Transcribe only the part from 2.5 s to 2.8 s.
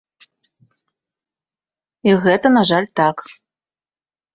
на